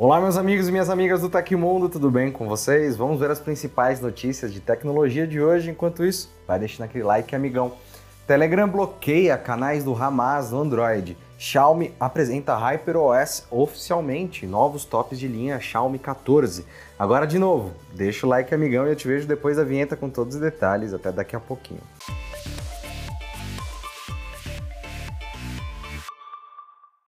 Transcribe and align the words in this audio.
Olá, 0.00 0.20
meus 0.20 0.36
amigos 0.36 0.68
e 0.68 0.70
minhas 0.70 0.88
amigas 0.90 1.22
do 1.22 1.28
Tecmundo, 1.28 1.88
tudo 1.88 2.08
bem 2.08 2.30
com 2.30 2.46
vocês? 2.46 2.96
Vamos 2.96 3.18
ver 3.18 3.32
as 3.32 3.40
principais 3.40 4.00
notícias 4.00 4.52
de 4.52 4.60
tecnologia 4.60 5.26
de 5.26 5.40
hoje. 5.40 5.70
Enquanto 5.70 6.04
isso, 6.04 6.32
vai 6.46 6.56
deixando 6.56 6.84
aquele 6.84 7.02
like, 7.02 7.34
amigão. 7.34 7.72
Telegram 8.24 8.68
bloqueia 8.68 9.36
canais 9.36 9.82
do 9.82 9.92
Hamas 10.00 10.52
no 10.52 10.60
Android. 10.60 11.18
Xiaomi 11.36 11.92
apresenta 11.98 12.54
HyperOS 12.54 13.48
oficialmente, 13.50 14.46
novos 14.46 14.84
tops 14.84 15.18
de 15.18 15.26
linha 15.26 15.58
Xiaomi 15.58 15.98
14. 15.98 16.64
Agora 16.96 17.26
de 17.26 17.40
novo, 17.40 17.72
deixa 17.92 18.24
o 18.24 18.28
like, 18.28 18.54
amigão, 18.54 18.86
e 18.86 18.90
eu 18.90 18.96
te 18.96 19.08
vejo 19.08 19.26
depois 19.26 19.56
da 19.56 19.64
vinheta 19.64 19.96
com 19.96 20.08
todos 20.08 20.36
os 20.36 20.40
detalhes. 20.40 20.94
Até 20.94 21.10
daqui 21.10 21.34
a 21.34 21.40
pouquinho. 21.40 21.82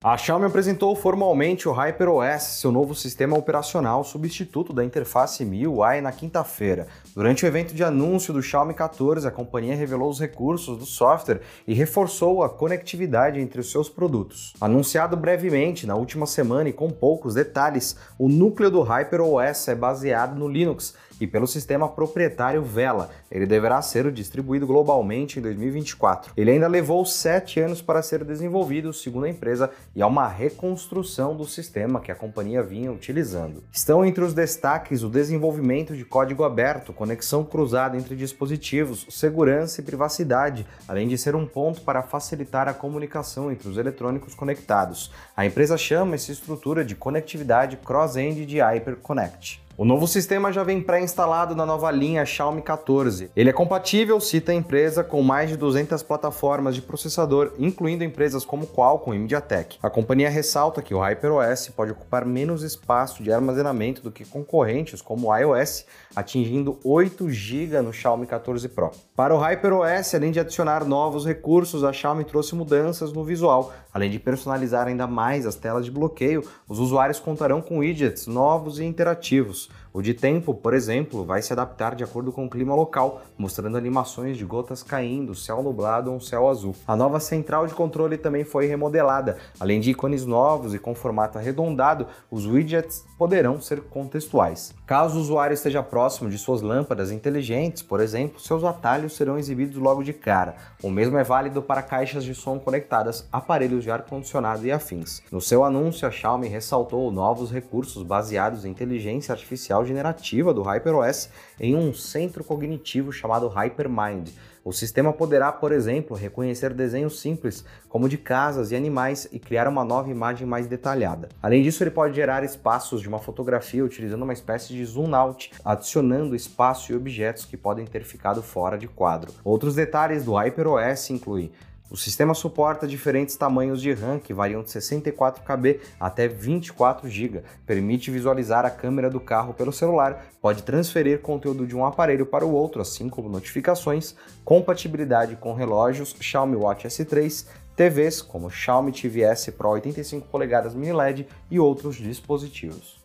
A 0.02 0.16
Xiaomi 0.16 0.46
apresentou 0.46 0.96
formalmente 0.96 1.68
o 1.68 1.72
HyperOS, 1.72 2.58
seu 2.58 2.72
novo 2.72 2.94
sistema 2.94 3.36
operacional 3.36 4.02
substituto 4.02 4.72
da 4.72 4.82
interface 4.82 5.44
MIUI, 5.44 6.00
na 6.00 6.10
quinta-feira. 6.10 6.86
Durante 7.14 7.44
o 7.44 7.46
evento 7.46 7.74
de 7.74 7.84
anúncio 7.84 8.32
do 8.32 8.42
Xiaomi 8.42 8.72
14, 8.72 9.28
a 9.28 9.30
companhia 9.30 9.76
revelou 9.76 10.08
os 10.08 10.18
recursos 10.18 10.78
do 10.78 10.86
software 10.86 11.42
e 11.68 11.74
reforçou 11.74 12.42
a 12.42 12.48
conectividade 12.48 13.40
entre 13.40 13.60
os 13.60 13.70
seus 13.70 13.90
produtos. 13.90 14.54
Anunciado 14.58 15.18
brevemente 15.18 15.86
na 15.86 15.96
última 15.96 16.24
semana 16.24 16.70
e 16.70 16.72
com 16.72 16.88
poucos 16.88 17.34
detalhes, 17.34 17.94
o 18.18 18.26
núcleo 18.26 18.70
do 18.70 18.80
HyperOS 18.80 19.68
é 19.68 19.74
baseado 19.74 20.34
no 20.34 20.48
Linux 20.48 20.94
e 21.20 21.26
pelo 21.26 21.46
sistema 21.46 21.88
proprietário 21.88 22.62
Vela. 22.62 23.10
Ele 23.30 23.46
deverá 23.46 23.80
ser 23.82 24.10
distribuído 24.10 24.66
globalmente 24.66 25.38
em 25.38 25.42
2024. 25.42 26.32
Ele 26.36 26.50
ainda 26.50 26.66
levou 26.66 27.04
sete 27.04 27.60
anos 27.60 27.82
para 27.82 28.02
ser 28.02 28.24
desenvolvido, 28.24 28.92
segundo 28.92 29.26
a 29.26 29.28
empresa, 29.28 29.70
e 29.94 30.02
há 30.02 30.06
uma 30.06 30.26
reconstrução 30.26 31.36
do 31.36 31.44
sistema 31.44 32.00
que 32.00 32.10
a 32.10 32.14
companhia 32.14 32.62
vinha 32.62 32.90
utilizando. 32.90 33.62
Estão 33.70 34.04
entre 34.04 34.24
os 34.24 34.32
destaques 34.32 35.02
o 35.02 35.08
desenvolvimento 35.08 35.94
de 35.94 36.04
código 36.04 36.44
aberto, 36.44 36.92
conexão 36.92 37.44
cruzada 37.44 37.96
entre 37.96 38.16
dispositivos, 38.16 39.06
segurança 39.10 39.80
e 39.80 39.84
privacidade, 39.84 40.66
além 40.88 41.06
de 41.06 41.18
ser 41.18 41.34
um 41.36 41.46
ponto 41.46 41.82
para 41.82 42.02
facilitar 42.02 42.68
a 42.68 42.74
comunicação 42.74 43.52
entre 43.52 43.68
os 43.68 43.76
eletrônicos 43.76 44.34
conectados. 44.34 45.12
A 45.36 45.44
empresa 45.44 45.76
chama 45.76 46.14
essa 46.14 46.32
estrutura 46.32 46.84
de 46.84 46.94
conectividade 46.94 47.76
cross-end 47.76 48.46
de 48.46 48.60
HyperConnect. 48.60 49.60
O 49.80 49.84
novo 49.86 50.06
sistema 50.06 50.52
já 50.52 50.62
vem 50.62 50.82
pré-instalado 50.82 51.56
na 51.56 51.64
nova 51.64 51.90
linha 51.90 52.26
Xiaomi 52.26 52.60
14. 52.60 53.30
Ele 53.34 53.48
é 53.48 53.52
compatível, 53.54 54.20
cita 54.20 54.52
a 54.52 54.54
empresa, 54.54 55.02
com 55.02 55.22
mais 55.22 55.48
de 55.48 55.56
200 55.56 56.02
plataformas 56.02 56.74
de 56.74 56.82
processador, 56.82 57.54
incluindo 57.58 58.04
empresas 58.04 58.44
como 58.44 58.66
Qualcomm 58.66 59.14
e 59.14 59.18
MediaTek. 59.18 59.78
A 59.82 59.88
companhia 59.88 60.28
ressalta 60.28 60.82
que 60.82 60.92
o 60.92 61.00
HyperOS 61.00 61.70
pode 61.74 61.92
ocupar 61.92 62.26
menos 62.26 62.62
espaço 62.62 63.22
de 63.22 63.32
armazenamento 63.32 64.02
do 64.02 64.12
que 64.12 64.22
concorrentes 64.22 65.00
como 65.00 65.28
o 65.28 65.34
iOS, 65.34 65.86
atingindo 66.14 66.78
8 66.84 67.30
GB 67.30 67.80
no 67.80 67.90
Xiaomi 67.90 68.26
14 68.26 68.68
Pro. 68.68 68.90
Para 69.16 69.34
o 69.34 69.38
HyperOS, 69.38 70.14
além 70.14 70.30
de 70.30 70.40
adicionar 70.40 70.84
novos 70.84 71.24
recursos, 71.24 71.84
a 71.84 71.92
Xiaomi 71.92 72.24
trouxe 72.24 72.54
mudanças 72.54 73.14
no 73.14 73.24
visual. 73.24 73.72
Além 73.94 74.10
de 74.10 74.18
personalizar 74.18 74.86
ainda 74.86 75.06
mais 75.06 75.46
as 75.46 75.56
telas 75.56 75.86
de 75.86 75.90
bloqueio, 75.90 76.46
os 76.68 76.78
usuários 76.78 77.18
contarão 77.18 77.62
com 77.62 77.78
widgets 77.78 78.26
novos 78.26 78.78
e 78.78 78.84
interativos. 78.84 79.69
O 79.92 80.00
de 80.00 80.14
tempo, 80.14 80.54
por 80.54 80.72
exemplo, 80.72 81.24
vai 81.24 81.42
se 81.42 81.52
adaptar 81.52 81.96
de 81.96 82.04
acordo 82.04 82.30
com 82.30 82.44
o 82.44 82.50
clima 82.50 82.76
local, 82.76 83.22
mostrando 83.36 83.76
animações 83.76 84.36
de 84.36 84.44
gotas 84.44 84.84
caindo, 84.84 85.34
céu 85.34 85.64
nublado 85.64 86.10
ou 86.10 86.16
um 86.16 86.20
céu 86.20 86.48
azul. 86.48 86.76
A 86.86 86.94
nova 86.94 87.18
central 87.18 87.66
de 87.66 87.74
controle 87.74 88.16
também 88.16 88.44
foi 88.44 88.66
remodelada. 88.66 89.38
Além 89.58 89.80
de 89.80 89.90
ícones 89.90 90.24
novos 90.24 90.74
e 90.74 90.78
com 90.78 90.94
formato 90.94 91.38
arredondado, 91.38 92.06
os 92.30 92.46
widgets 92.46 93.04
poderão 93.18 93.60
ser 93.60 93.80
contextuais. 93.80 94.72
Caso 94.86 95.18
o 95.18 95.20
usuário 95.20 95.54
esteja 95.54 95.82
próximo 95.82 96.30
de 96.30 96.38
suas 96.38 96.62
lâmpadas 96.62 97.10
inteligentes, 97.10 97.82
por 97.82 97.98
exemplo, 98.00 98.38
seus 98.38 98.62
atalhos 98.62 99.16
serão 99.16 99.38
exibidos 99.38 99.76
logo 99.76 100.04
de 100.04 100.12
cara. 100.12 100.54
O 100.82 100.88
mesmo 100.88 101.18
é 101.18 101.24
válido 101.24 101.60
para 101.60 101.82
caixas 101.82 102.22
de 102.22 102.34
som 102.34 102.60
conectadas, 102.60 103.26
aparelhos 103.32 103.82
de 103.82 103.90
ar-condicionado 103.90 104.64
e 104.64 104.70
afins. 104.70 105.20
No 105.32 105.40
seu 105.40 105.64
anúncio, 105.64 106.06
a 106.06 106.12
Xiaomi 106.12 106.46
ressaltou 106.46 107.10
novos 107.10 107.50
recursos 107.50 108.04
baseados 108.04 108.64
em 108.64 108.70
inteligência 108.70 109.32
artificial 109.32 109.79
generativa 109.84 110.52
do 110.54 110.62
HyperOS 110.62 111.30
em 111.58 111.74
um 111.74 111.92
centro 111.92 112.42
cognitivo 112.44 113.12
chamado 113.12 113.48
HyperMind. 113.48 114.30
O 114.62 114.72
sistema 114.72 115.10
poderá, 115.10 115.50
por 115.50 115.72
exemplo, 115.72 116.14
reconhecer 116.14 116.74
desenhos 116.74 117.18
simples, 117.18 117.64
como 117.88 118.10
de 118.10 118.18
casas 118.18 118.70
e 118.70 118.76
animais, 118.76 119.26
e 119.32 119.38
criar 119.38 119.66
uma 119.66 119.84
nova 119.84 120.10
imagem 120.10 120.46
mais 120.46 120.66
detalhada. 120.66 121.30
Além 121.42 121.62
disso, 121.62 121.82
ele 121.82 121.90
pode 121.90 122.14
gerar 122.14 122.44
espaços 122.44 123.00
de 123.00 123.08
uma 123.08 123.18
fotografia 123.18 123.82
utilizando 123.82 124.22
uma 124.22 124.34
espécie 124.34 124.74
de 124.74 124.84
zoom 124.84 125.14
out, 125.14 125.50
adicionando 125.64 126.36
espaço 126.36 126.92
e 126.92 126.94
objetos 126.94 127.46
que 127.46 127.56
podem 127.56 127.86
ter 127.86 128.04
ficado 128.04 128.42
fora 128.42 128.76
de 128.76 128.86
quadro. 128.86 129.32
Outros 129.42 129.74
detalhes 129.74 130.24
do 130.24 130.34
HyperOS 130.36 131.08
incluem 131.08 131.50
o 131.90 131.96
sistema 131.96 132.34
suporta 132.34 132.86
diferentes 132.86 133.36
tamanhos 133.36 133.82
de 133.82 133.92
RAM 133.92 134.18
que 134.18 134.32
variam 134.32 134.62
de 134.62 134.70
64 134.70 135.42
KB 135.42 135.80
até 135.98 136.28
24 136.28 137.08
GB, 137.08 137.42
permite 137.66 138.10
visualizar 138.10 138.64
a 138.64 138.70
câmera 138.70 139.10
do 139.10 139.18
carro 139.18 139.52
pelo 139.52 139.72
celular, 139.72 140.26
pode 140.40 140.62
transferir 140.62 141.20
conteúdo 141.20 141.66
de 141.66 141.74
um 141.74 141.84
aparelho 141.84 142.24
para 142.24 142.46
o 142.46 142.52
outro, 142.52 142.80
assim 142.80 143.08
como 143.08 143.28
notificações, 143.28 144.14
compatibilidade 144.44 145.34
com 145.36 145.52
relógios 145.52 146.14
Xiaomi 146.20 146.56
Watch 146.56 146.86
S3, 146.86 147.46
TVs 147.74 148.22
como 148.22 148.50
Xiaomi 148.50 148.92
TV 148.92 149.22
S 149.22 149.50
Pro 149.52 149.70
85 149.70 150.28
polegadas 150.28 150.74
mini 150.74 150.92
LED 150.92 151.26
e 151.50 151.58
outros 151.58 151.96
dispositivos. 151.96 152.99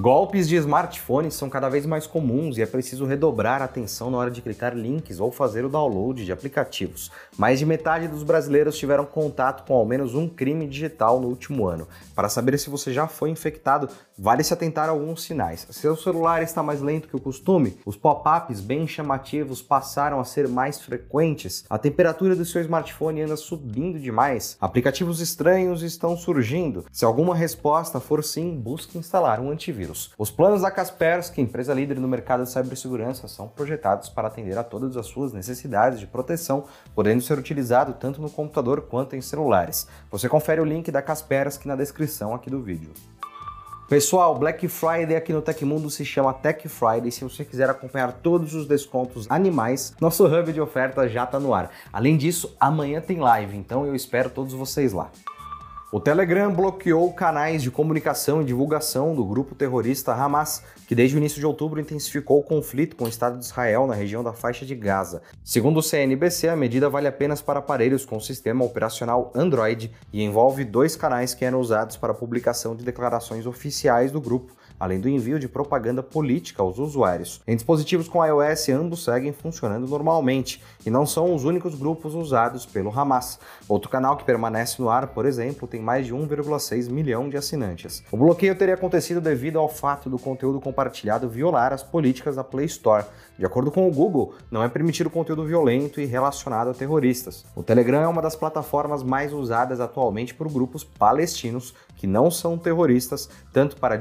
Golpes 0.00 0.48
de 0.48 0.54
smartphones 0.54 1.34
são 1.34 1.50
cada 1.50 1.68
vez 1.68 1.84
mais 1.84 2.06
comuns 2.06 2.56
e 2.56 2.62
é 2.62 2.66
preciso 2.66 3.04
redobrar 3.04 3.60
a 3.60 3.64
atenção 3.64 4.12
na 4.12 4.18
hora 4.18 4.30
de 4.30 4.40
clicar 4.40 4.72
links 4.72 5.18
ou 5.18 5.32
fazer 5.32 5.64
o 5.64 5.68
download 5.68 6.24
de 6.24 6.30
aplicativos. 6.30 7.10
Mais 7.36 7.58
de 7.58 7.66
metade 7.66 8.06
dos 8.06 8.22
brasileiros 8.22 8.78
tiveram 8.78 9.04
contato 9.04 9.66
com 9.66 9.74
ao 9.74 9.84
menos 9.84 10.14
um 10.14 10.28
crime 10.28 10.68
digital 10.68 11.20
no 11.20 11.26
último 11.26 11.66
ano. 11.66 11.88
Para 12.14 12.28
saber 12.28 12.56
se 12.60 12.70
você 12.70 12.92
já 12.92 13.08
foi 13.08 13.30
infectado, 13.30 13.88
vale 14.16 14.44
se 14.44 14.54
atentar 14.54 14.88
a 14.88 14.92
alguns 14.92 15.24
sinais. 15.24 15.66
Seu 15.72 15.96
celular 15.96 16.44
está 16.44 16.62
mais 16.62 16.80
lento 16.80 17.08
que 17.08 17.16
o 17.16 17.20
costume, 17.20 17.76
os 17.84 17.96
pop-ups 17.96 18.60
bem 18.60 18.86
chamativos 18.86 19.60
passaram 19.60 20.20
a 20.20 20.24
ser 20.24 20.46
mais 20.46 20.80
frequentes, 20.80 21.64
a 21.68 21.76
temperatura 21.76 22.36
do 22.36 22.44
seu 22.44 22.60
smartphone 22.60 23.22
anda 23.22 23.36
subindo 23.36 23.98
demais, 23.98 24.56
aplicativos 24.60 25.20
estranhos 25.20 25.82
estão 25.82 26.16
surgindo. 26.16 26.84
Se 26.92 27.04
alguma 27.04 27.34
resposta 27.34 27.98
for 27.98 28.22
sim, 28.22 28.54
busque 28.54 28.96
instalar 28.96 29.40
um 29.40 29.50
antivírus 29.50 29.87
Os 30.18 30.30
planos 30.30 30.62
da 30.62 30.70
Kaspersky, 30.70 31.40
empresa 31.40 31.72
líder 31.72 31.98
no 31.98 32.08
mercado 32.08 32.44
de 32.44 32.50
cibersegurança, 32.50 33.28
são 33.28 33.48
projetados 33.48 34.08
para 34.08 34.28
atender 34.28 34.58
a 34.58 34.64
todas 34.64 34.96
as 34.96 35.06
suas 35.06 35.32
necessidades 35.32 35.98
de 35.98 36.06
proteção, 36.06 36.64
podendo 36.94 37.22
ser 37.22 37.38
utilizado 37.38 37.94
tanto 37.94 38.20
no 38.20 38.30
computador 38.30 38.82
quanto 38.82 39.16
em 39.16 39.20
celulares. 39.20 39.88
Você 40.10 40.28
confere 40.28 40.60
o 40.60 40.64
link 40.64 40.90
da 40.90 41.02
Kaspersky 41.02 41.66
na 41.66 41.76
descrição 41.76 42.34
aqui 42.34 42.50
do 42.50 42.62
vídeo. 42.62 42.92
Pessoal, 43.88 44.38
Black 44.38 44.68
Friday 44.68 45.16
aqui 45.16 45.32
no 45.32 45.40
Tecmundo 45.40 45.88
se 45.88 46.04
chama 46.04 46.34
Tech 46.34 46.68
Friday. 46.68 47.10
Se 47.10 47.24
você 47.24 47.42
quiser 47.42 47.70
acompanhar 47.70 48.12
todos 48.12 48.52
os 48.54 48.66
descontos 48.66 49.26
animais, 49.30 49.94
nosso 49.98 50.26
hub 50.26 50.52
de 50.52 50.60
oferta 50.60 51.08
já 51.08 51.24
está 51.24 51.40
no 51.40 51.54
ar. 51.54 51.70
Além 51.90 52.18
disso, 52.18 52.54
amanhã 52.60 53.00
tem 53.00 53.18
live, 53.18 53.56
então 53.56 53.86
eu 53.86 53.94
espero 53.94 54.28
todos 54.28 54.52
vocês 54.52 54.92
lá. 54.92 55.10
O 55.90 55.98
Telegram 55.98 56.52
bloqueou 56.52 57.10
canais 57.14 57.62
de 57.62 57.70
comunicação 57.70 58.42
e 58.42 58.44
divulgação 58.44 59.14
do 59.14 59.24
grupo 59.24 59.54
terrorista 59.54 60.12
Hamas, 60.12 60.62
que 60.86 60.94
desde 60.94 61.16
o 61.16 61.18
início 61.18 61.40
de 61.40 61.46
outubro 61.46 61.80
intensificou 61.80 62.40
o 62.40 62.42
conflito 62.42 62.94
com 62.94 63.04
o 63.04 63.08
Estado 63.08 63.38
de 63.38 63.46
Israel 63.46 63.86
na 63.86 63.94
região 63.94 64.22
da 64.22 64.34
faixa 64.34 64.66
de 64.66 64.74
Gaza. 64.74 65.22
Segundo 65.42 65.78
o 65.78 65.82
CNBC, 65.82 66.50
a 66.50 66.56
medida 66.56 66.90
vale 66.90 67.08
apenas 67.08 67.40
para 67.40 67.60
aparelhos 67.60 68.04
com 68.04 68.20
sistema 68.20 68.66
operacional 68.66 69.32
Android 69.34 69.90
e 70.12 70.22
envolve 70.22 70.62
dois 70.62 70.94
canais 70.94 71.32
que 71.32 71.46
eram 71.46 71.58
usados 71.58 71.96
para 71.96 72.12
a 72.12 72.14
publicação 72.14 72.76
de 72.76 72.84
declarações 72.84 73.46
oficiais 73.46 74.12
do 74.12 74.20
grupo 74.20 74.52
além 74.78 75.00
do 75.00 75.08
envio 75.08 75.38
de 75.38 75.48
propaganda 75.48 76.02
política 76.02 76.62
aos 76.62 76.78
usuários. 76.78 77.40
Em 77.46 77.54
dispositivos 77.54 78.08
com 78.08 78.24
iOS, 78.24 78.68
ambos 78.70 79.04
seguem 79.04 79.32
funcionando 79.32 79.86
normalmente 79.86 80.62
e 80.84 80.90
não 80.90 81.06
são 81.06 81.34
os 81.34 81.44
únicos 81.44 81.74
grupos 81.74 82.14
usados 82.14 82.66
pelo 82.66 82.90
Hamas. 82.90 83.38
Outro 83.68 83.90
canal 83.90 84.16
que 84.16 84.24
permanece 84.24 84.80
no 84.80 84.88
ar, 84.88 85.08
por 85.08 85.26
exemplo, 85.26 85.66
tem 85.66 85.80
mais 85.80 86.06
de 86.06 86.14
1,6 86.14 86.90
milhão 86.90 87.28
de 87.28 87.36
assinantes. 87.36 88.02
O 88.10 88.16
bloqueio 88.16 88.56
teria 88.56 88.74
acontecido 88.74 89.20
devido 89.20 89.58
ao 89.58 89.68
fato 89.68 90.08
do 90.08 90.18
conteúdo 90.18 90.60
compartilhado 90.60 91.28
violar 91.28 91.72
as 91.72 91.82
políticas 91.82 92.36
da 92.36 92.44
Play 92.44 92.66
Store. 92.66 93.04
De 93.38 93.46
acordo 93.46 93.70
com 93.70 93.86
o 93.86 93.92
Google, 93.92 94.34
não 94.50 94.62
é 94.62 94.68
permitido 94.68 95.08
conteúdo 95.08 95.44
violento 95.44 96.00
e 96.00 96.04
relacionado 96.04 96.70
a 96.70 96.74
terroristas. 96.74 97.44
O 97.54 97.62
Telegram 97.62 98.02
é 98.02 98.08
uma 98.08 98.22
das 98.22 98.34
plataformas 98.34 99.02
mais 99.02 99.32
usadas 99.32 99.80
atualmente 99.80 100.34
por 100.34 100.50
grupos 100.50 100.82
palestinos 100.82 101.74
que 101.96 102.06
não 102.06 102.30
são 102.30 102.56
terroristas, 102.56 103.28
tanto 103.52 103.76
para 103.76 103.94
a 103.94 103.98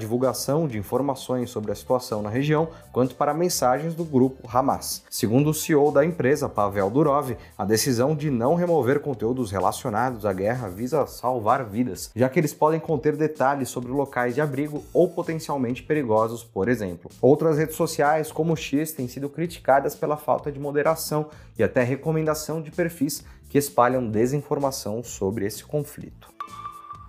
de 0.68 0.78
informações 0.78 1.50
sobre 1.50 1.72
a 1.72 1.76
situação 1.76 2.22
na 2.22 2.30
região, 2.30 2.70
quanto 2.92 3.16
para 3.16 3.34
mensagens 3.34 3.96
do 3.96 4.04
grupo 4.04 4.48
Hamas. 4.52 5.04
Segundo 5.10 5.50
o 5.50 5.54
CEO 5.54 5.92
da 5.92 6.06
empresa, 6.06 6.50
Pavel 6.50 6.90
Durov, 6.90 7.36
a 7.58 7.66
decisão 7.66 8.16
de 8.16 8.30
não 8.30 8.56
remover 8.56 9.00
conteúdos 9.00 9.52
relacionados 9.52 10.26
à 10.26 10.34
guerra 10.34 10.68
visa 10.70 11.06
salvar 11.08 11.64
vidas, 11.66 12.12
já 12.16 12.30
que 12.30 12.40
eles 12.40 12.54
podem 12.54 12.80
conter 12.80 13.16
detalhes 13.16 13.70
sobre 13.70 13.92
locais 13.92 14.36
de 14.36 14.42
abrigo 14.42 14.84
ou 14.94 15.10
potencialmente 15.10 15.84
perigosos, 15.84 16.44
por 16.44 16.68
exemplo. 16.68 17.10
Outras 17.22 17.58
redes 17.58 17.76
sociais, 17.76 18.32
como 18.32 18.54
o 18.54 18.58
X, 18.58 18.92
têm 18.92 19.08
sido 19.08 19.30
criticadas 19.30 19.96
pela 19.96 20.18
falta 20.18 20.52
de 20.52 20.60
moderação 20.60 21.28
e 21.58 21.64
até 21.64 21.84
recomendação 21.84 22.62
de 22.62 22.72
perfis 22.72 23.24
que 23.50 23.58
espalham 23.58 24.10
desinformação 24.10 25.04
sobre 25.04 25.46
esse 25.46 25.64
conflito. 25.64 26.37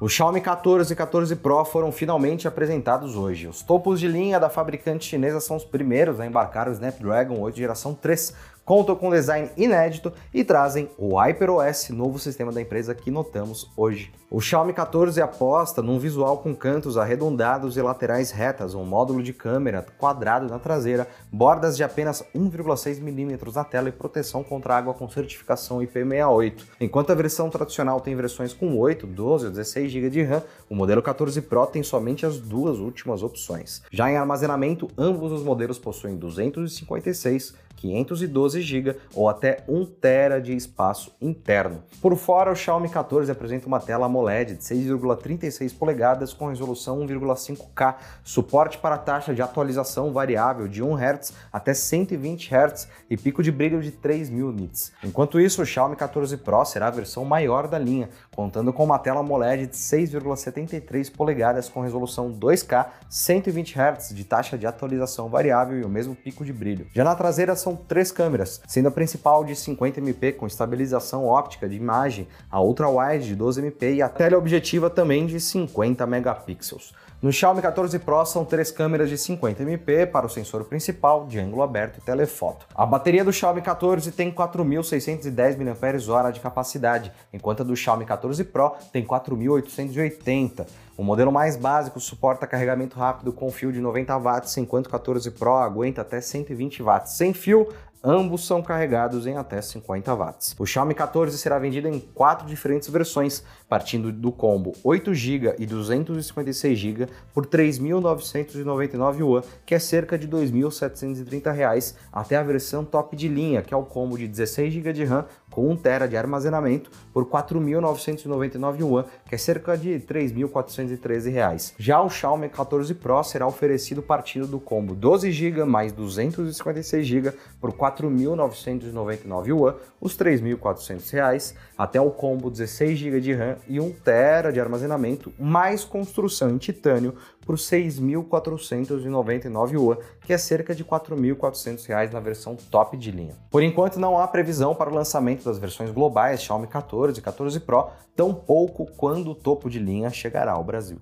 O 0.01 0.09
Xiaomi 0.09 0.41
14 0.41 0.93
e 0.93 0.97
14 0.97 1.35
Pro 1.35 1.65
foram 1.65 1.91
finalmente 1.91 2.47
apresentados 2.47 3.17
hoje. 3.17 3.49
Os 3.49 3.63
topos 3.63 3.99
de 3.99 4.07
linha 4.07 4.39
da 4.39 4.49
fabricante 4.49 5.05
chinesa 5.05 5.41
são 5.41 5.57
os 5.57 5.65
primeiros 5.65 6.21
a 6.21 6.27
embarcar 6.27 6.69
o 6.69 6.73
Snapdragon 6.73 7.41
8 7.41 7.59
geração 7.59 7.93
3, 7.93 8.33
contam 8.69 8.95
com 8.95 9.09
design 9.09 9.49
inédito 9.57 10.13
e 10.33 10.45
trazem 10.45 10.91
o 10.99 11.19
HyperOS, 11.19 11.89
novo 11.89 12.19
sistema 12.19 12.53
da 12.53 12.61
empresa 12.61 12.95
que 12.95 13.11
notamos 13.11 13.71
hoje. 13.75 14.13
O 14.31 14.43
Xiaomi 14.43 14.75
14 14.75 15.23
aposta 15.23 15.81
num 15.81 15.99
visual 15.99 16.37
com 16.37 16.55
cantos 16.55 16.99
arredondados 16.99 17.79
e 17.79 17.81
laterais 17.81 18.31
retas, 18.31 18.75
um 18.75 18.85
módulo 18.85 19.23
de 19.23 19.33
câmera 19.33 19.87
quadrado 19.97 20.47
na 20.49 20.59
traseira, 20.59 21.09
bordas 21.33 21.79
de 21.79 21.83
apenas 21.83 22.23
1,6 22.37 23.01
mm 23.01 23.39
na 23.55 23.65
tela 23.65 23.89
e 23.89 23.93
proteção 23.93 24.45
contra 24.45 24.77
água 24.77 24.93
com 24.93 25.09
certificação 25.09 25.79
IP68. 25.79 26.65
Enquanto 26.79 27.11
a 27.11 27.15
versão 27.15 27.49
tradicional 27.49 28.03
tem 28.03 28.15
versões 28.15 28.53
com 28.53 28.77
8, 28.77 29.07
12 29.07 29.47
ou 29.47 29.51
16 29.51 29.91
GB 29.91 30.11
de 30.11 30.23
RAM, 30.23 30.43
o 30.69 30.75
modelo 30.75 31.01
14 31.01 31.41
Pro 31.41 31.67
tem 31.67 31.83
somente 31.83 32.27
as 32.27 32.39
duas 32.39 32.77
últimas 32.79 33.23
opções. 33.23 33.81
Já 33.91 34.11
em 34.11 34.19
armazenamento, 34.19 34.91
ambos 34.99 35.33
os 35.33 35.43
modelos 35.43 35.79
possuem 35.79 36.19
256 36.19 37.67
512 37.81 38.61
GB 38.61 38.97
ou 39.15 39.29
até 39.29 39.65
1 39.69 39.85
TB 39.85 40.41
de 40.43 40.55
espaço 40.55 41.15
interno. 41.21 41.83
Por 42.01 42.17
fora, 42.17 42.53
o 42.53 42.57
Xiaomi 42.57 42.89
14 42.89 43.31
apresenta 43.31 43.67
uma 43.67 43.81
tela 43.81 44.07
AMOLED 44.07 44.57
de 44.57 44.63
6,36 44.63 45.77
polegadas 45.77 46.33
com 46.33 46.49
resolução 46.49 47.07
1,5K, 47.07 47.97
suporte 48.23 48.79
para 48.79 48.99
taxa 48.99 49.35
de 49.35 49.43
atualização 49.43 50.13
variável 50.13 50.69
de 50.69 50.83
1 50.83 50.97
Hz 50.97 51.33
até 51.53 51.73
120 51.73 52.53
Hz 52.53 52.89
e 53.09 53.17
pico 53.17 53.43
de 53.43 53.53
brilho 53.53 53.81
de 53.81 53.91
3000 53.91 54.53
nits. 54.53 54.93
Enquanto 55.05 55.41
isso, 55.41 55.63
o 55.63 55.67
Xiaomi 55.67 55.97
14 55.97 56.37
Pro 56.39 56.65
será 56.65 56.89
a 56.89 56.91
versão 56.91 57.25
maior 57.25 57.69
da 57.69 57.79
linha, 57.79 58.11
contando 58.35 58.73
com 58.73 58.85
uma 58.85 58.99
tela 58.99 59.21
AMOLED 59.21 59.67
de 59.67 59.77
6,73 59.77 61.13
polegadas 61.13 61.69
com 61.69 61.81
resolução 61.81 62.33
2K, 62.33 62.87
120 63.09 63.79
Hz 63.79 64.15
de 64.15 64.25
taxa 64.25 64.59
de 64.59 64.67
atualização 64.67 65.29
variável 65.29 65.79
e 65.79 65.85
o 65.85 65.89
mesmo 65.89 66.15
pico 66.15 66.45
de 66.45 66.53
brilho. 66.53 66.87
Já 66.93 67.05
na 67.05 67.15
traseira 67.15 67.55
são 67.55 67.68
três 67.77 68.13
câmeras, 68.13 68.61
sendo 68.67 68.89
a 68.89 68.91
principal 68.91 69.45
de 69.45 69.55
50MP 69.55 70.37
com 70.37 70.47
estabilização 70.47 71.27
óptica 71.27 71.69
de 71.69 71.77
imagem, 71.77 72.27
a 72.51 72.61
ultra 72.61 72.89
wide 72.89 73.27
de 73.27 73.37
12MP 73.37 73.95
e 73.95 74.03
a 74.03 74.09
teleobjetiva 74.09 74.89
também 74.89 75.27
de 75.27 75.41
50 75.41 76.07
megapixels. 76.07 76.93
No 77.21 77.33
Xiaomi 77.33 77.61
14 77.61 77.99
Pro 77.99 78.25
são 78.25 78.45
três 78.45 78.71
câmeras 78.71 79.09
de 79.09 79.17
50MP 79.17 80.07
para 80.07 80.25
o 80.25 80.29
sensor 80.31 80.63
principal, 80.63 81.27
de 81.27 81.41
ângulo 81.41 81.65
aberto 81.65 81.99
e 81.99 82.01
telefoto. 82.01 82.65
A 82.73 82.87
bateria 82.87 83.25
do 83.25 83.33
Xiaomi 83.33 83.61
14 83.61 84.13
tem 84.13 84.31
4.610 84.31 85.57
mAh 85.59 86.31
de 86.31 86.39
capacidade, 86.39 87.11
enquanto 87.33 87.63
a 87.63 87.65
do 87.65 87.75
Xiaomi 87.75 88.07
14 88.07 88.45
Pro 88.45 88.73
tem 88.93 89.05
4.880. 89.05 90.65
O 90.97 91.03
modelo 91.03 91.33
mais 91.33 91.57
básico 91.57 91.99
suporta 91.99 92.47
carregamento 92.47 92.97
rápido 92.97 93.33
com 93.33 93.51
fio 93.51 93.73
de 93.73 93.81
90 93.81 94.17
watts, 94.17 94.57
enquanto 94.57 94.87
o 94.87 94.91
14 94.91 95.29
Pro 95.33 95.55
aguenta 95.55 96.03
até 96.03 96.21
120 96.21 96.85
watts 96.85 97.15
sem 97.15 97.33
fio, 97.33 97.69
Ambos 98.03 98.47
são 98.47 98.63
carregados 98.63 99.27
em 99.27 99.37
até 99.37 99.61
50 99.61 100.15
watts. 100.15 100.55
O 100.57 100.65
Xiaomi 100.65 100.95
14 100.95 101.37
será 101.37 101.59
vendido 101.59 101.89
em 101.89 101.99
quatro 101.99 102.47
diferentes 102.47 102.89
versões, 102.89 103.43
partindo 103.69 104.11
do 104.11 104.33
combo 104.33 104.73
8 104.83 105.15
GB 105.15 105.57
e 105.59 105.67
256 105.67 106.79
GB 106.79 107.07
por 107.35 107.45
R$ 107.45 107.51
3.999 107.51 109.19
yuan, 109.19 109.43
que 109.67 109.75
é 109.75 109.79
cerca 109.79 110.19
de 110.19 110.27
R$ 110.27 110.33
2.730, 110.33 111.95
até 112.13 112.37
a 112.37 112.43
versão 112.43 112.85
top 112.85 113.15
de 113.15 113.29
linha, 113.29 113.63
que 113.63 113.75
é 113.75 113.77
o 113.77 113.85
combo 113.85 114.17
de 114.17 114.27
16 114.27 114.73
GB 114.73 114.93
de 114.93 115.05
RAM 115.05 115.27
com 115.51 115.71
1 115.71 115.77
TB 115.77 116.09
de 116.09 116.17
armazenamento 116.17 116.91
por 117.13 117.25
R$ 117.25 117.31
4.999 117.31 118.81
yuan, 118.81 119.05
que 119.29 119.35
é 119.35 119.39
cerca 119.39 119.77
de 119.77 119.95
R$ 119.95 120.01
3.413. 120.01 121.75
Já 121.79 122.01
o 122.01 122.09
Xiaomi 122.09 122.49
14 122.49 122.95
Pro 122.95 123.23
será 123.25 123.47
oferecido 123.47 124.03
partindo 124.03 124.47
do 124.47 124.61
combo 124.61 124.95
12 124.95 125.33
GB 125.33 125.65
mais 125.65 125.93
256 125.93 127.07
GB 127.07 127.33
por 127.61 127.71
R$ 127.71 127.77
4.999 127.77 129.47
yuan, 129.47 129.75
os 130.01 130.17
R$ 130.17 130.31
3.400, 130.37 131.55
até 131.77 132.01
o 132.01 132.11
combo 132.11 132.51
16 132.51 132.99
GB 132.99 133.21
de 133.21 133.33
RAM 133.35 133.57
e 133.67 133.81
1 133.81 133.93
TB 133.93 134.53
de 134.53 134.61
armazenamento, 134.61 135.33
mais 135.39 135.85
construção 135.85 136.51
em 136.51 136.59
titânio 136.59 137.15
por 137.45 137.57
R$ 137.57 137.63
6.499 137.63 139.73
yuan, 139.73 139.97
que 140.21 140.33
é 140.33 140.39
cerca 140.39 140.73
de 140.75 140.83
R$ 140.83 140.89
4.400 140.91 142.13
na 142.13 142.21
versão 142.21 142.55
top 142.55 142.97
de 142.97 143.11
linha. 143.11 143.35
Por 143.51 143.63
enquanto, 143.63 143.99
não 143.99 144.19
há 144.19 144.29
previsão 144.29 144.75
para 144.75 144.91
o 144.91 144.95
lançamento 144.95 145.45
das 145.45 145.59
versões 145.59 145.91
globais 145.91 146.43
Xiaomi 146.43 146.67
14 146.67 147.19
e 147.19 147.23
14 147.23 147.61
Pro, 147.61 147.89
tampouco 148.15 148.87
quando 148.97 149.31
o 149.31 149.35
topo 149.35 149.71
de 149.71 149.79
linha 149.79 150.11
chegará 150.11 150.53
ao 150.53 150.63
Brasil. 150.63 150.99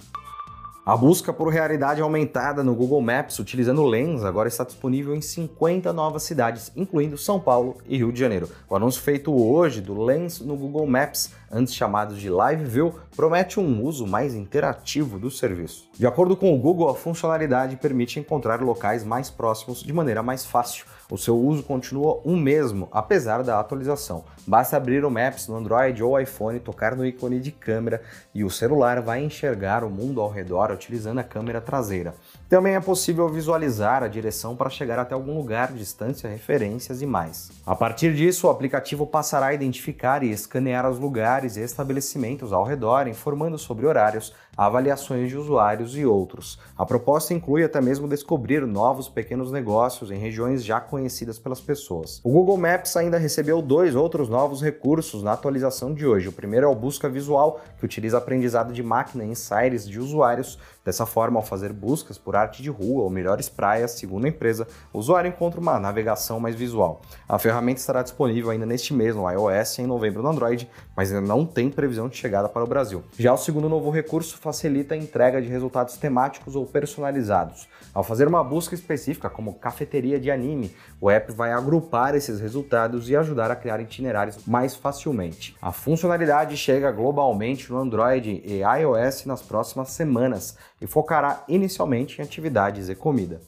A 0.87 0.97
busca 0.97 1.33
por 1.33 1.49
realidade 1.49 2.01
aumentada 2.01 2.63
no 2.63 2.73
Google 2.73 3.03
Maps 3.03 3.41
utilizando 3.41 3.85
Lens 3.85 4.23
agora 4.23 4.47
está 4.47 4.63
disponível 4.63 5.17
em 5.17 5.21
50 5.21 5.93
novas 5.93 6.23
cidades, 6.23 6.71
incluindo 6.77 7.19
São 7.19 7.41
Paulo 7.41 7.79
e 7.89 7.97
Rio 7.97 8.13
de 8.13 8.21
Janeiro. 8.21 8.49
O 8.71 8.77
anúncio 8.77 9.03
feito 9.03 9.35
hoje 9.35 9.81
do 9.81 10.01
Lens 10.01 10.39
no 10.39 10.55
Google 10.55 10.87
Maps, 10.87 11.33
antes 11.51 11.75
chamado 11.75 12.15
de 12.15 12.31
Live 12.31 12.67
View, 12.67 12.95
promete 13.17 13.59
um 13.59 13.83
uso 13.83 14.07
mais 14.07 14.33
interativo 14.33 15.19
do 15.19 15.29
serviço. 15.29 15.89
De 15.99 16.07
acordo 16.07 16.37
com 16.37 16.55
o 16.55 16.59
Google, 16.59 16.89
a 16.89 16.95
funcionalidade 16.95 17.75
permite 17.75 18.21
encontrar 18.21 18.63
locais 18.63 19.03
mais 19.03 19.29
próximos 19.29 19.83
de 19.83 19.93
maneira 19.93 20.23
mais 20.23 20.47
fácil. 20.47 20.87
O 21.11 21.17
seu 21.17 21.37
uso 21.39 21.63
continua 21.63 22.21
o 22.25 22.37
mesmo, 22.37 22.89
apesar 22.91 23.43
da 23.43 23.61
atualização. 23.61 24.25
Basta 24.47 24.77
abrir 24.77 25.05
o 25.05 25.11
Maps 25.11 25.47
no 25.47 25.57
Android 25.57 26.03
ou 26.03 26.21
iPhone, 26.21 26.59
tocar 26.59 26.97
no 26.97 27.07
ícone 27.07 27.39
de 27.39 27.53
câmera 27.53 28.03
e 28.35 28.43
o 28.43 28.51
celular 28.51 29.01
vai 29.01 29.23
enxergar 29.23 29.85
o 29.85 29.91
mundo 29.91 30.21
ao 30.21 30.29
redor 30.29 30.73
utilizando 30.73 31.19
a 31.19 31.25
câmera 31.25 31.61
traseira. 31.61 32.15
Também 32.49 32.75
é 32.75 32.81
possível 32.81 33.29
visualizar 33.29 34.03
a 34.03 34.09
direção 34.09 34.57
para 34.57 34.71
chegar 34.71 34.99
até 34.99 35.15
algum 35.15 35.37
lugar, 35.37 35.73
distância, 35.73 36.29
referências 36.29 37.03
e 37.03 37.07
mais. 37.07 37.51
A 37.65 37.75
partir 37.75 38.15
disso, 38.15 38.47
o 38.47 38.51
aplicativo 38.51 39.07
passará 39.07 39.47
a 39.47 39.55
identificar 39.55 40.23
e 40.23 40.31
escanear 40.31 40.89
os 40.89 40.99
lugares 40.99 41.57
e 41.57 41.61
estabelecimentos 41.61 42.53
ao 42.53 42.65
redor, 42.65 43.07
informando 43.07 43.59
sobre 43.59 43.87
horários, 43.87 44.33
avaliações 44.57 45.29
de 45.29 45.37
usuários 45.37 45.97
e 45.97 46.07
outros. 46.07 46.59
A 46.77 46.87
proposta 46.87 47.35
inclui 47.35 47.63
até 47.63 47.81
mesmo 47.81 48.09
descobrir 48.09 48.67
novos 48.67 49.09
pequenos 49.09 49.53
negócios 49.53 50.11
em 50.11 50.19
regiões 50.19 50.65
já 50.65 50.81
conhecidas 50.81 51.39
pelas 51.39 51.61
pessoas. 51.61 52.21
O 52.25 52.31
Google 52.31 52.57
Maps 52.57 52.97
ainda 52.97 53.19
recebeu 53.19 53.61
dois 53.61 53.95
outros 53.95 54.29
novos 54.29 54.63
recursos 54.63 55.23
na 55.23 55.33
atualização 55.33 55.93
de 55.93 56.07
hoje. 56.07 56.29
O 56.29 56.33
primeiro 56.33 56.67
é 56.67 56.69
o 56.69 56.75
Busca 56.75 57.09
Visual, 57.09 57.61
que 57.79 57.85
utiliza 57.85 58.19
aprendizado 58.19 58.73
de 58.73 58.83
máquina 58.83 59.25
em 59.25 59.33
insights 59.33 59.87
de 59.87 60.01
usuários. 60.01 60.59
Dessa 60.85 61.05
forma, 61.05 61.41
ao 61.41 61.45
fazer 61.45 61.73
buscas 61.73 62.17
por 62.17 62.37
arte 62.37 62.63
de 62.63 62.71
rua 62.71 63.03
ou 63.03 63.11
melhores 63.11 63.49
praias, 63.49 63.91
segundo 63.93 64.25
a 64.25 64.29
empresa, 64.29 64.69
o 64.93 64.99
usuário 65.01 65.29
encontra 65.29 65.61
uma 65.61 65.81
navegação 65.81 66.39
mais 66.39 66.55
visual. 66.55 67.01
A 67.29 67.39
ferramenta 67.41 67.81
estará 67.81 68.03
disponível 68.03 68.51
ainda 68.51 68.65
neste 68.65 68.95
mês 68.95 69.15
no 69.15 69.29
iOS 69.29 69.79
e 69.79 69.83
em 69.83 69.87
novembro 69.87 70.23
no 70.23 70.29
Android, 70.29 70.71
mas 70.97 71.13
ainda 71.13 71.27
não 71.27 71.45
tem 71.45 71.71
previsão 71.71 72.09
de 72.09 72.17
chegada 72.17 72.49
para 72.49 72.63
o 72.63 72.67
Brasil. 72.69 73.03
Já 73.19 73.35
o 73.35 73.37
segundo 73.37 73.69
novo 73.69 73.91
recurso 73.91 74.39
facilita 74.47 74.95
a 74.95 74.97
entrega 74.97 75.43
de 75.43 75.49
resultados 75.49 75.97
temáticos 75.97 76.55
ou 76.55 76.65
personalizados. 76.65 77.69
Ao 77.93 78.05
fazer 78.05 78.29
uma 78.29 78.45
busca 78.45 78.77
específica, 78.77 79.29
como 79.29 79.55
cafeteria 79.55 80.21
de 80.21 80.31
anime, 80.31 80.73
o 81.01 81.11
app 81.11 81.33
vai 81.33 81.51
agrupar 81.51 82.15
esses 82.15 82.39
resultados 82.39 83.11
e 83.11 83.17
ajudar 83.17 83.51
a 83.51 83.57
criar 83.57 83.81
itinerários 83.81 84.47
mais 84.47 84.77
facilmente. 84.77 85.57
A 85.61 85.73
funcionalidade 85.73 86.57
chega 86.57 86.93
globalmente 86.93 87.73
no 87.73 87.79
Android 87.79 88.41
e 88.45 88.61
iOS 88.61 89.27
nas 89.27 89.43
próximas 89.43 89.91
semanas 89.91 90.57
e 90.81 90.87
focará 90.87 91.43
inicialmente 91.49 92.21
em 92.21 92.25
atividades 92.25 92.89
e 92.89 92.95
comida. 92.95 93.41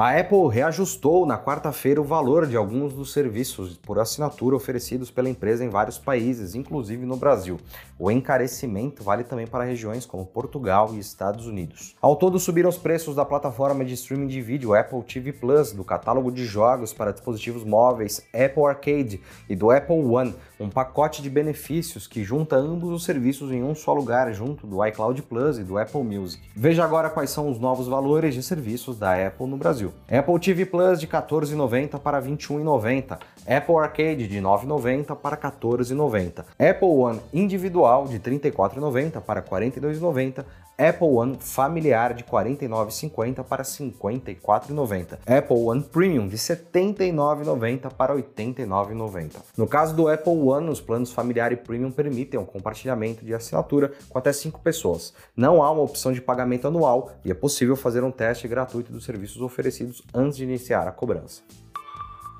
A 0.00 0.16
Apple 0.16 0.48
reajustou 0.48 1.26
na 1.26 1.36
quarta-feira 1.36 2.00
o 2.00 2.04
valor 2.04 2.46
de 2.46 2.56
alguns 2.56 2.92
dos 2.92 3.12
serviços 3.12 3.76
por 3.78 3.98
assinatura 3.98 4.54
oferecidos 4.54 5.10
pela 5.10 5.28
empresa 5.28 5.64
em 5.64 5.68
vários 5.68 5.98
países, 5.98 6.54
inclusive 6.54 7.04
no 7.04 7.16
Brasil. 7.16 7.58
O 7.98 8.08
encarecimento 8.08 9.02
vale 9.02 9.24
também 9.24 9.48
para 9.48 9.64
regiões 9.64 10.06
como 10.06 10.24
Portugal 10.24 10.90
e 10.94 11.00
Estados 11.00 11.48
Unidos. 11.48 11.96
Ao 12.00 12.14
todo, 12.14 12.38
subiram 12.38 12.68
os 12.68 12.78
preços 12.78 13.16
da 13.16 13.24
plataforma 13.24 13.84
de 13.84 13.94
streaming 13.94 14.28
de 14.28 14.40
vídeo 14.40 14.72
Apple 14.72 15.02
TV 15.02 15.32
Plus, 15.32 15.72
do 15.72 15.82
catálogo 15.82 16.30
de 16.30 16.44
jogos 16.44 16.92
para 16.92 17.10
dispositivos 17.10 17.64
móveis 17.64 18.24
Apple 18.32 18.66
Arcade 18.66 19.20
e 19.48 19.56
do 19.56 19.68
Apple 19.68 19.96
One, 19.96 20.32
um 20.60 20.68
pacote 20.68 21.22
de 21.22 21.30
benefícios 21.30 22.06
que 22.06 22.24
junta 22.24 22.56
ambos 22.56 22.90
os 22.90 23.04
serviços 23.04 23.52
em 23.52 23.62
um 23.62 23.74
só 23.74 23.92
lugar, 23.92 24.32
junto 24.32 24.66
do 24.66 24.84
iCloud 24.86 25.22
Plus 25.22 25.58
e 25.58 25.62
do 25.62 25.78
Apple 25.78 26.02
Music. 26.02 26.42
Veja 26.54 26.84
agora 26.84 27.08
quais 27.10 27.30
são 27.30 27.50
os 27.50 27.58
novos 27.58 27.86
valores 27.86 28.34
de 28.34 28.42
serviços 28.42 28.98
da 28.98 29.26
Apple 29.26 29.46
no 29.46 29.56
Brasil. 29.56 29.92
Apple 30.10 30.38
TV 30.40 30.66
Plus 30.66 31.00
de 31.00 31.06
R$ 31.06 31.12
14,90 31.12 31.98
para 31.98 32.18
R$ 32.18 32.30
21,90. 32.30 33.18
Apple 33.46 33.76
Arcade 33.76 34.26
de 34.26 34.36
R$ 34.36 34.42
9,90 34.42 35.16
para 35.16 35.36
R$ 35.36 35.42
14,90. 35.42 36.44
Apple 36.58 36.88
One 36.88 37.20
individual 37.32 38.06
de 38.06 38.16
R$ 38.16 38.38
34,90 38.38 39.20
para 39.20 39.40
R$ 39.40 39.46
42,90. 39.48 40.44
Apple 40.80 41.08
One 41.08 41.36
familiar 41.40 42.14
de 42.14 42.22
R$ 42.22 42.30
49,50 42.30 43.42
para 43.42 43.64
R$ 43.64 43.68
54,90. 43.68 45.18
Apple 45.26 45.56
One 45.56 45.82
Premium 45.82 46.28
de 46.28 46.36
R$ 46.36 46.42
79,90 46.42 47.92
para 47.92 48.14
R$ 48.14 48.22
89,90. 48.22 49.42
No 49.56 49.66
caso 49.66 49.96
do 49.96 50.08
Apple 50.08 50.32
One, 50.32 50.70
os 50.70 50.80
planos 50.80 51.10
familiar 51.10 51.50
e 51.50 51.56
Premium 51.56 51.90
permitem 51.90 52.38
o 52.38 52.44
compartilhamento 52.44 53.24
de 53.24 53.34
assinatura 53.34 53.92
com 54.08 54.18
até 54.18 54.32
5 54.32 54.60
pessoas. 54.60 55.12
Não 55.36 55.64
há 55.64 55.70
uma 55.72 55.82
opção 55.82 56.12
de 56.12 56.20
pagamento 56.20 56.68
anual 56.68 57.10
e 57.24 57.30
é 57.32 57.34
possível 57.34 57.74
fazer 57.74 58.04
um 58.04 58.12
teste 58.12 58.46
gratuito 58.46 58.92
dos 58.92 59.04
serviços 59.04 59.42
oferecidos 59.42 60.04
antes 60.14 60.36
de 60.36 60.44
iniciar 60.44 60.86
a 60.86 60.92
cobrança. 60.92 61.42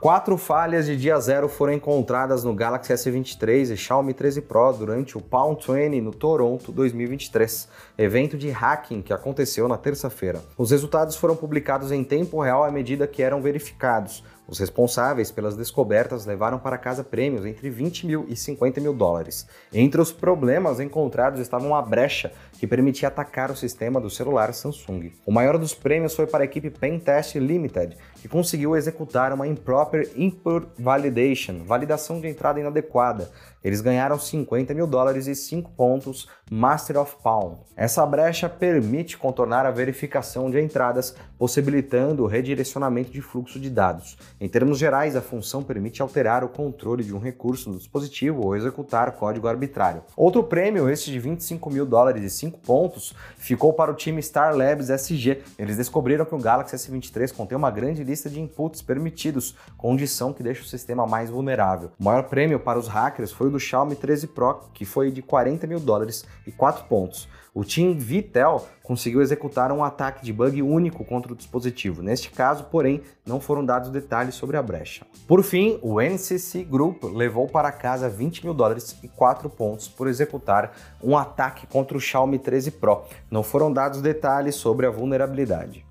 Quatro 0.00 0.38
falhas 0.38 0.86
de 0.86 0.96
dia 0.96 1.18
zero 1.18 1.48
foram 1.48 1.72
encontradas 1.72 2.44
no 2.44 2.54
Galaxy 2.54 2.92
S23 2.92 3.72
e 3.72 3.76
Xiaomi 3.76 4.14
13 4.14 4.42
Pro 4.42 4.72
durante 4.72 5.18
o 5.18 5.20
Palm 5.20 5.56
20 5.56 6.00
no 6.00 6.12
Toronto 6.12 6.70
2023, 6.70 7.68
evento 7.98 8.38
de 8.38 8.48
hacking 8.48 9.02
que 9.02 9.12
aconteceu 9.12 9.66
na 9.66 9.76
terça-feira. 9.76 10.40
Os 10.56 10.70
resultados 10.70 11.16
foram 11.16 11.34
publicados 11.34 11.90
em 11.90 12.04
tempo 12.04 12.40
real 12.40 12.62
à 12.62 12.70
medida 12.70 13.08
que 13.08 13.24
eram 13.24 13.42
verificados. 13.42 14.22
Os 14.48 14.58
responsáveis 14.58 15.30
pelas 15.30 15.54
descobertas 15.54 16.24
levaram 16.24 16.58
para 16.58 16.78
casa 16.78 17.04
prêmios 17.04 17.44
entre 17.44 17.68
20 17.68 18.06
mil 18.06 18.24
e 18.30 18.34
50 18.34 18.80
mil 18.80 18.94
dólares. 18.94 19.46
Entre 19.70 20.00
os 20.00 20.10
problemas 20.10 20.80
encontrados 20.80 21.38
estava 21.38 21.66
uma 21.66 21.82
brecha 21.82 22.32
que 22.54 22.66
permitia 22.66 23.08
atacar 23.08 23.50
o 23.50 23.56
sistema 23.56 24.00
do 24.00 24.08
celular 24.08 24.54
Samsung. 24.54 25.12
O 25.26 25.30
maior 25.30 25.58
dos 25.58 25.74
prêmios 25.74 26.14
foi 26.14 26.26
para 26.26 26.44
a 26.44 26.46
equipe 26.46 26.70
Pentest 26.70 27.34
Limited, 27.38 27.98
que 28.22 28.26
conseguiu 28.26 28.74
executar 28.74 29.34
uma 29.34 29.46
Improper 29.46 30.10
Input 30.16 30.66
Validation, 30.78 31.64
validação 31.64 32.18
de 32.18 32.26
entrada 32.26 32.58
inadequada. 32.58 33.30
Eles 33.62 33.80
ganharam 33.80 34.18
50 34.18 34.72
mil 34.72 34.86
dólares 34.86 35.26
e 35.26 35.34
5 35.34 35.72
pontos 35.72 36.28
Master 36.50 36.98
of 36.98 37.16
Palm. 37.22 37.56
Essa 37.76 38.06
brecha 38.06 38.48
permite 38.48 39.18
contornar 39.18 39.66
a 39.66 39.70
verificação 39.70 40.50
de 40.50 40.60
entradas, 40.60 41.14
possibilitando 41.36 42.22
o 42.22 42.26
redirecionamento 42.26 43.10
de 43.10 43.20
fluxo 43.20 43.60
de 43.60 43.68
dados. 43.68 44.16
Em 44.40 44.48
termos 44.48 44.78
gerais, 44.78 45.16
a 45.16 45.20
função 45.20 45.64
permite 45.64 46.00
alterar 46.00 46.44
o 46.44 46.48
controle 46.48 47.02
de 47.02 47.12
um 47.12 47.18
recurso 47.18 47.68
no 47.70 47.76
dispositivo 47.76 48.46
ou 48.46 48.54
executar 48.54 49.10
código 49.12 49.48
arbitrário. 49.48 50.04
Outro 50.16 50.44
prêmio, 50.44 50.88
este 50.88 51.10
de 51.10 51.18
25 51.18 51.68
mil 51.68 51.84
dólares 51.84 52.22
e 52.22 52.30
5 52.30 52.60
pontos, 52.60 53.12
ficou 53.36 53.72
para 53.72 53.90
o 53.90 53.94
time 53.94 54.22
Star 54.22 54.56
Labs 54.56 54.90
SG. 54.90 55.42
Eles 55.58 55.76
descobriram 55.76 56.24
que 56.24 56.36
o 56.36 56.38
Galaxy 56.38 56.76
S23 56.76 57.34
contém 57.34 57.58
uma 57.58 57.70
grande 57.70 58.04
lista 58.04 58.30
de 58.30 58.40
inputs 58.40 58.80
permitidos, 58.80 59.56
condição 59.76 60.32
que 60.32 60.44
deixa 60.44 60.62
o 60.62 60.66
sistema 60.66 61.04
mais 61.04 61.30
vulnerável. 61.30 61.90
O 61.98 62.04
maior 62.04 62.22
prêmio 62.28 62.60
para 62.60 62.78
os 62.78 62.86
hackers 62.86 63.32
foi 63.32 63.48
o 63.48 63.50
do 63.50 63.58
Xiaomi 63.58 63.96
13 63.96 64.28
Pro, 64.28 64.60
que 64.72 64.84
foi 64.84 65.10
de 65.10 65.20
40 65.20 65.66
mil 65.66 65.80
dólares 65.80 66.24
e 66.46 66.52
4 66.52 66.84
pontos. 66.84 67.28
O 67.58 67.64
Team 67.64 67.98
Vitel 67.98 68.68
conseguiu 68.84 69.20
executar 69.20 69.72
um 69.72 69.82
ataque 69.82 70.24
de 70.24 70.32
bug 70.32 70.62
único 70.62 71.04
contra 71.04 71.32
o 71.32 71.34
dispositivo. 71.34 72.04
Neste 72.04 72.30
caso, 72.30 72.62
porém, 72.70 73.02
não 73.26 73.40
foram 73.40 73.64
dados 73.64 73.90
detalhes 73.90 74.36
sobre 74.36 74.56
a 74.56 74.62
brecha. 74.62 75.04
Por 75.26 75.42
fim, 75.42 75.76
o 75.82 76.00
NCC 76.00 76.62
Group 76.62 77.02
levou 77.02 77.48
para 77.48 77.72
casa 77.72 78.08
20 78.08 78.44
mil 78.44 78.54
dólares 78.54 78.96
e 79.02 79.08
4 79.08 79.50
pontos 79.50 79.88
por 79.88 80.06
executar 80.06 80.72
um 81.02 81.18
ataque 81.18 81.66
contra 81.66 81.98
o 81.98 82.00
Xiaomi 82.00 82.38
13 82.38 82.70
Pro. 82.70 83.02
Não 83.28 83.42
foram 83.42 83.72
dados 83.72 84.00
detalhes 84.00 84.54
sobre 84.54 84.86
a 84.86 84.90
vulnerabilidade. 84.90 85.84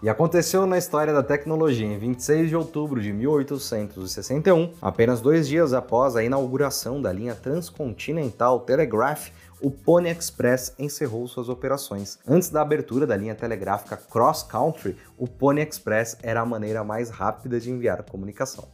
E 0.00 0.08
aconteceu 0.08 0.64
na 0.64 0.78
história 0.78 1.12
da 1.12 1.24
tecnologia 1.24 1.84
em 1.84 1.98
26 1.98 2.48
de 2.48 2.54
outubro 2.54 3.00
de 3.00 3.12
1861, 3.12 4.72
apenas 4.80 5.20
dois 5.20 5.48
dias 5.48 5.72
após 5.72 6.14
a 6.14 6.22
inauguração 6.22 7.02
da 7.02 7.12
linha 7.12 7.34
transcontinental 7.34 8.60
Telegraph 8.60 9.30
o 9.60 9.70
Pony 9.70 10.10
Express 10.10 10.74
encerrou 10.78 11.26
suas 11.26 11.48
operações. 11.48 12.18
Antes 12.26 12.48
da 12.48 12.62
abertura 12.62 13.06
da 13.06 13.16
linha 13.16 13.34
telegráfica 13.34 13.96
Cross 13.96 14.44
Country, 14.44 14.96
o 15.16 15.26
Pony 15.26 15.62
Express 15.62 16.16
era 16.22 16.40
a 16.40 16.46
maneira 16.46 16.84
mais 16.84 17.10
rápida 17.10 17.58
de 17.58 17.70
enviar 17.70 18.02
comunicação. 18.04 18.68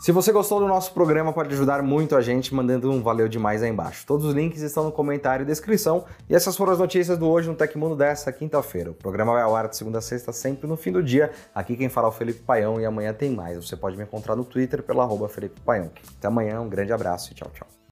Se 0.00 0.12
você 0.12 0.32
gostou 0.32 0.58
do 0.58 0.66
nosso 0.66 0.94
programa, 0.94 1.30
pode 1.30 1.52
ajudar 1.52 1.82
muito 1.82 2.16
a 2.16 2.22
gente 2.22 2.54
mandando 2.54 2.90
um 2.90 3.02
valeu 3.02 3.28
demais 3.28 3.62
aí 3.62 3.68
embaixo. 3.68 4.06
Todos 4.06 4.24
os 4.24 4.34
links 4.34 4.62
estão 4.62 4.82
no 4.84 4.90
comentário 4.90 5.42
e 5.42 5.46
descrição. 5.46 6.06
E 6.26 6.34
essas 6.34 6.56
foram 6.56 6.72
as 6.72 6.78
notícias 6.78 7.18
do 7.18 7.28
Hoje 7.28 7.50
no 7.50 7.54
Tecmundo 7.54 7.94
dessa 7.94 8.32
quinta-feira. 8.32 8.92
O 8.92 8.94
programa 8.94 9.34
vai 9.34 9.42
ao 9.42 9.54
ar 9.54 9.68
de 9.68 9.76
segunda 9.76 9.98
a 9.98 10.00
sexta, 10.00 10.32
sempre 10.32 10.66
no 10.66 10.74
fim 10.74 10.90
do 10.90 11.02
dia. 11.02 11.30
Aqui 11.54 11.76
quem 11.76 11.90
fala 11.90 12.08
é 12.08 12.10
o 12.10 12.12
Felipe 12.12 12.40
Paião 12.40 12.80
e 12.80 12.86
amanhã 12.86 13.12
tem 13.12 13.30
mais. 13.30 13.58
Você 13.58 13.76
pode 13.76 13.94
me 13.98 14.04
encontrar 14.04 14.34
no 14.34 14.44
Twitter 14.44 14.82
pelo 14.82 15.02
arroba 15.02 15.28
Felipe 15.28 15.60
Paião. 15.60 15.90
Até 16.16 16.28
amanhã, 16.28 16.62
um 16.62 16.68
grande 16.70 16.94
abraço 16.94 17.32
e 17.32 17.34
tchau, 17.34 17.50
tchau. 17.52 17.79